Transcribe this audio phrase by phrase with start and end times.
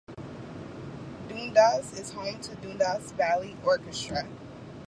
[1.29, 4.27] Dundas is home to the Dundas Valley Orchestra.